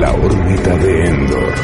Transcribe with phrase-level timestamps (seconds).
[0.00, 1.54] La órbita de Endor.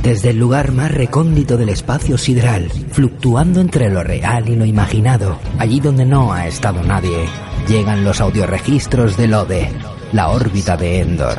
[0.00, 5.40] Desde el lugar más recóndito del espacio sideral, fluctuando entre lo real y lo imaginado,
[5.58, 7.26] allí donde no ha estado nadie,
[7.66, 9.72] llegan los audioregistros del ODE,
[10.12, 11.38] la órbita de Endor.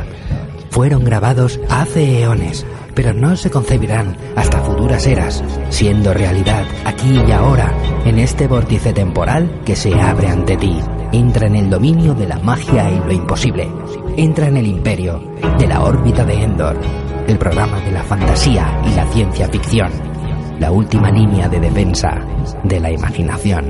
[0.71, 2.65] Fueron grabados hace eones,
[2.95, 7.73] pero no se concebirán hasta futuras eras, siendo realidad aquí y ahora,
[8.05, 10.79] en este vórtice temporal que se abre ante ti.
[11.11, 13.69] Entra en el dominio de la magia y lo imposible.
[14.17, 15.19] Entra en el imperio
[15.57, 16.79] de la órbita de Endor,
[17.27, 19.91] el programa de la fantasía y la ciencia ficción,
[20.59, 22.25] la última línea de defensa
[22.63, 23.65] de la imaginación.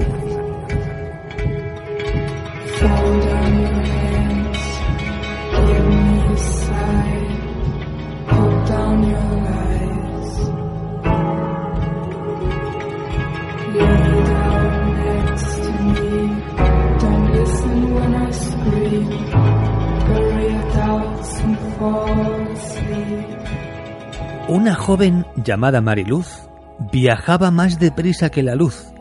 [24.47, 26.49] Una joven llamada Mariluz
[26.91, 28.91] viajaba más deprisa que la luz.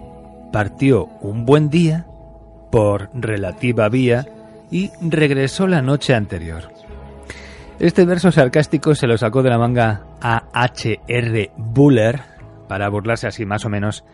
[0.52, 2.06] Partió un buen día
[2.70, 4.26] por relativa vía
[4.70, 6.70] y regresó la noche anterior.
[7.80, 11.50] Este verso sarcástico se lo sacó de la manga a H.R.
[11.56, 12.20] Buller
[12.68, 14.04] para burlarse así más o menos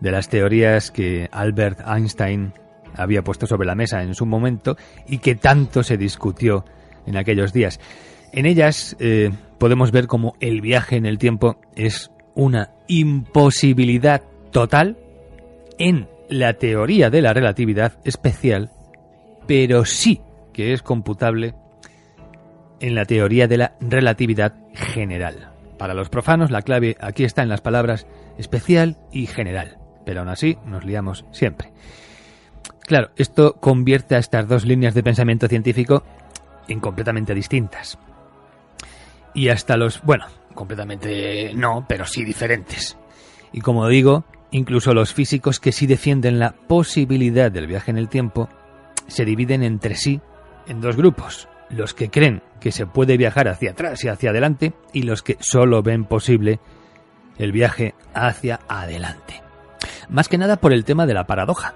[0.00, 2.52] de las teorías que Albert Einstein
[2.94, 6.64] había puesto sobre la mesa en su momento y que tanto se discutió
[7.06, 7.80] en aquellos días.
[8.32, 14.96] En ellas eh, podemos ver cómo el viaje en el tiempo es una imposibilidad total
[15.78, 18.70] en la teoría de la relatividad especial,
[19.46, 20.20] pero sí
[20.52, 21.54] que es computable
[22.80, 25.52] en la teoría de la relatividad general.
[25.78, 28.06] Para los profanos la clave aquí está en las palabras
[28.38, 31.72] especial y general, pero aún así nos liamos siempre.
[32.80, 36.04] Claro, esto convierte a estas dos líneas de pensamiento científico
[36.68, 37.98] en completamente distintas.
[39.36, 40.24] Y hasta los, bueno,
[40.54, 42.96] completamente no, pero sí diferentes.
[43.52, 48.08] Y como digo, incluso los físicos que sí defienden la posibilidad del viaje en el
[48.08, 48.48] tiempo
[49.06, 50.22] se dividen entre sí
[50.66, 51.48] en dos grupos.
[51.68, 55.36] Los que creen que se puede viajar hacia atrás y hacia adelante y los que
[55.40, 56.58] solo ven posible
[57.38, 59.42] el viaje hacia adelante.
[60.08, 61.74] Más que nada por el tema de la paradoja.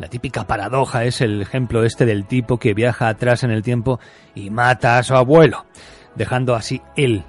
[0.00, 4.00] La típica paradoja es el ejemplo este del tipo que viaja atrás en el tiempo
[4.34, 5.66] y mata a su abuelo,
[6.14, 7.24] dejando así él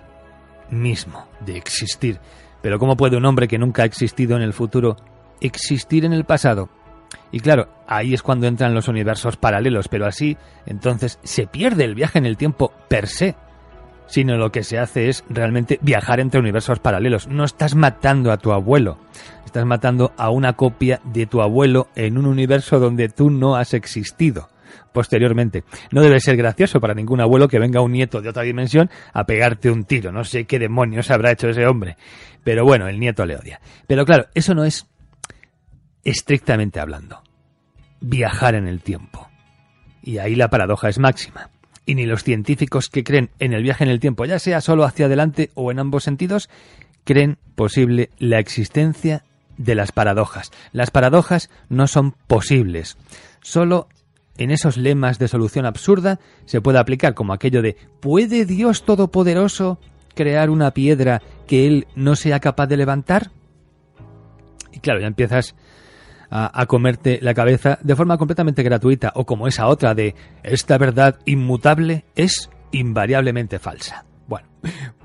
[0.69, 2.19] mismo de existir.
[2.61, 4.97] Pero ¿cómo puede un hombre que nunca ha existido en el futuro
[5.41, 6.69] existir en el pasado?
[7.31, 11.95] Y claro, ahí es cuando entran los universos paralelos, pero así entonces se pierde el
[11.95, 13.35] viaje en el tiempo per se,
[14.07, 17.27] sino lo que se hace es realmente viajar entre universos paralelos.
[17.27, 18.97] No estás matando a tu abuelo,
[19.45, 23.73] estás matando a una copia de tu abuelo en un universo donde tú no has
[23.73, 24.49] existido
[24.91, 25.63] posteriormente.
[25.91, 29.25] No debe ser gracioso para ningún abuelo que venga un nieto de otra dimensión a
[29.25, 30.11] pegarte un tiro.
[30.11, 31.97] No sé qué demonios habrá hecho ese hombre.
[32.43, 33.59] Pero bueno, el nieto le odia.
[33.87, 34.87] Pero claro, eso no es
[36.03, 37.21] estrictamente hablando.
[38.01, 39.29] Viajar en el tiempo.
[40.01, 41.49] Y ahí la paradoja es máxima.
[41.85, 44.83] Y ni los científicos que creen en el viaje en el tiempo, ya sea solo
[44.83, 46.49] hacia adelante o en ambos sentidos,
[47.03, 49.23] creen posible la existencia
[49.57, 50.51] de las paradojas.
[50.71, 52.97] Las paradojas no son posibles.
[53.41, 53.87] Solo
[54.37, 59.79] en esos lemas de solución absurda se puede aplicar como aquello de ¿puede Dios Todopoderoso
[60.15, 63.31] crear una piedra que Él no sea capaz de levantar?
[64.71, 65.55] Y claro, ya empiezas
[66.35, 71.19] a, comerte la cabeza de forma completamente gratuita o como esa otra de esta verdad
[71.25, 74.05] inmutable es invariablemente falsa.
[74.27, 74.47] Bueno,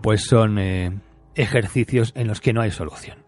[0.01, 0.99] pues son eh,
[1.35, 3.19] ejercicios en los que no hay solución.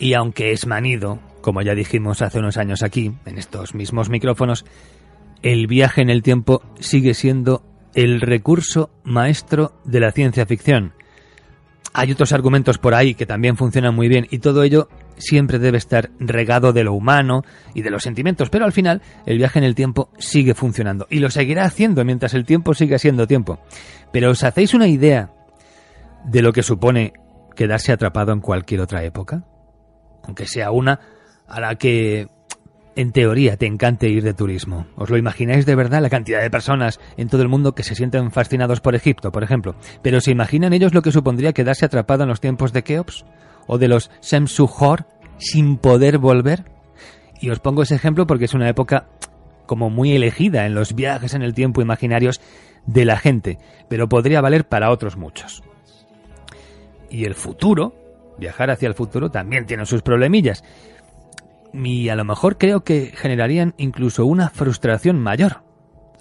[0.00, 4.64] Y aunque es manido, como ya dijimos hace unos años aquí, en estos mismos micrófonos,
[5.42, 7.62] el viaje en el tiempo sigue siendo
[7.94, 10.92] el recurso maestro de la ciencia ficción.
[11.92, 15.78] Hay otros argumentos por ahí que también funcionan muy bien y todo ello siempre debe
[15.78, 17.42] estar regado de lo humano
[17.74, 21.18] y de los sentimientos, pero al final el viaje en el tiempo sigue funcionando y
[21.18, 23.58] lo seguirá haciendo mientras el tiempo siga siendo tiempo.
[24.12, 25.32] Pero os hacéis una idea
[26.24, 27.12] de lo que supone
[27.60, 29.44] quedarse atrapado en cualquier otra época?
[30.24, 31.00] Aunque sea una
[31.50, 32.28] a la que
[32.96, 34.86] en teoría te encante ir de turismo.
[34.96, 37.94] ¿Os lo imagináis de verdad la cantidad de personas en todo el mundo que se
[37.94, 39.74] sienten fascinados por Egipto, por ejemplo?
[40.02, 43.24] Pero ¿se imaginan ellos lo que supondría quedarse atrapado en los tiempos de Keops?
[43.66, 45.06] ¿O de los Semsuhor
[45.38, 46.64] sin poder volver?
[47.40, 49.06] Y os pongo ese ejemplo porque es una época
[49.66, 52.40] como muy elegida en los viajes en el tiempo imaginarios
[52.86, 53.58] de la gente,
[53.88, 55.62] pero podría valer para otros muchos.
[57.08, 57.94] Y el futuro,
[58.38, 60.64] viajar hacia el futuro, también tiene sus problemillas
[61.72, 65.62] y a lo mejor creo que generarían incluso una frustración mayor,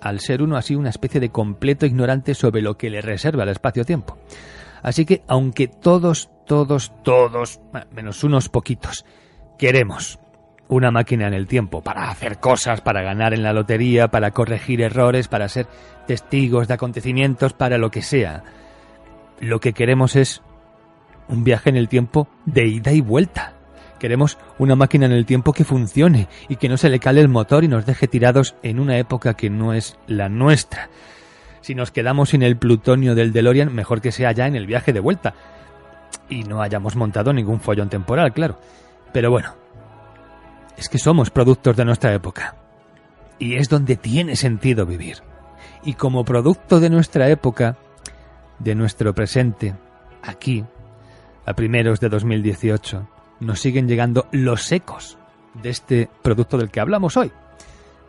[0.02, 3.50] al ser uno así una especie de completo ignorante sobre lo que le reserva el
[3.50, 4.18] espacio-tiempo.
[4.82, 7.60] Así que, aunque todos, todos, todos,
[7.92, 9.06] menos unos poquitos,
[9.58, 10.20] queremos
[10.70, 14.82] una máquina en el tiempo para hacer cosas, para ganar en la lotería, para corregir
[14.82, 15.68] errores, para ser
[16.08, 18.44] testigos de acontecimientos, para lo que sea,
[19.40, 20.42] lo que queremos es
[21.28, 23.59] un viaje en el tiempo de ida y vuelta
[24.00, 27.28] Queremos una máquina en el tiempo que funcione y que no se le cale el
[27.28, 30.90] motor y nos deje tirados en una época que no es la nuestra.
[31.62, 34.94] Si nos quedamos sin el plutonio del DeLorean, mejor que sea ya en el viaje
[34.94, 35.34] de vuelta.
[36.30, 38.58] Y no hayamos montado ningún follón temporal, claro.
[39.12, 39.54] Pero bueno,
[40.78, 42.56] es que somos productos de nuestra época.
[43.38, 45.18] Y es donde tiene sentido vivir.
[45.84, 47.78] Y como producto de nuestra época,
[48.60, 49.76] de nuestro presente,
[50.24, 50.64] aquí,
[51.46, 53.08] a primeros de 2018,
[53.40, 55.18] nos siguen llegando los ecos
[55.62, 57.32] de este producto del que hablamos hoy,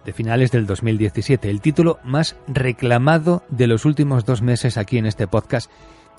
[0.05, 5.07] de finales del 2017, el título más reclamado de los últimos dos meses aquí en
[5.07, 5.71] este podcast,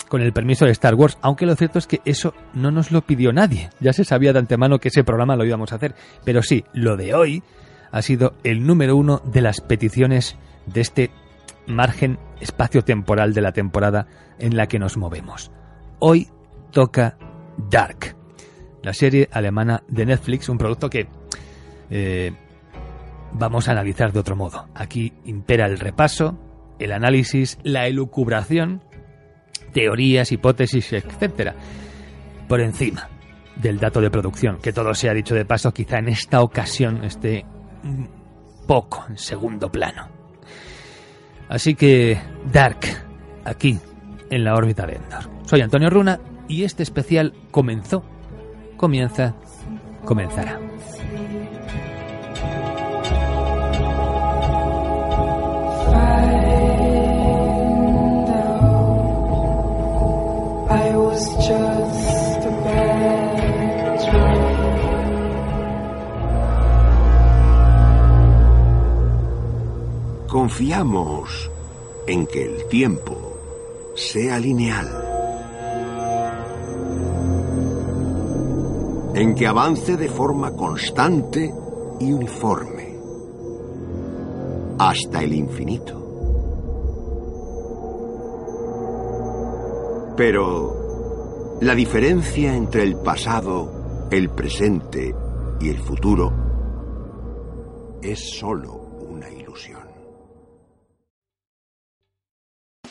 [0.07, 3.01] con el permiso de Star Wars, aunque lo cierto es que eso no nos lo
[3.01, 6.41] pidió nadie, ya se sabía de antemano que ese programa lo íbamos a hacer, pero
[6.41, 7.43] sí, lo de hoy
[7.91, 11.11] ha sido el número uno de las peticiones de este
[11.67, 14.07] margen espacio-temporal de la temporada
[14.39, 15.51] en la que nos movemos.
[15.99, 16.29] Hoy
[16.71, 17.17] toca
[17.69, 18.20] Dark
[18.83, 21.07] la serie alemana de Netflix, un producto que
[21.89, 22.31] eh,
[23.33, 24.67] vamos a analizar de otro modo.
[24.75, 26.37] Aquí impera el repaso,
[26.79, 28.83] el análisis, la elucubración,
[29.73, 31.55] teorías, hipótesis, etcétera,
[32.47, 33.09] por encima
[33.55, 37.03] del dato de producción, que todo se ha dicho de paso, quizá en esta ocasión
[37.03, 37.45] esté
[38.67, 40.07] poco en segundo plano.
[41.49, 42.17] Así que,
[42.51, 42.79] Dark,
[43.43, 43.77] aquí,
[44.29, 45.29] en la órbita de Endor.
[45.45, 48.03] Soy Antonio Runa y este especial comenzó
[48.81, 49.35] comienza,
[50.03, 50.59] comenzará.
[70.27, 71.51] Confiamos
[72.07, 73.37] en que el tiempo
[73.95, 75.10] sea lineal.
[79.13, 81.53] En que avance de forma constante
[81.99, 82.97] y uniforme,
[84.79, 85.97] hasta el infinito.
[90.15, 95.13] Pero la diferencia entre el pasado, el presente
[95.59, 96.31] y el futuro
[98.01, 98.73] es sólo
[99.09, 99.81] una ilusión.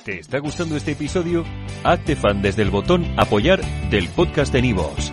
[0.05, 1.45] ¿Te está gustando este episodio?
[1.85, 5.13] Hazte fan desde el botón apoyar del podcast de Nivos.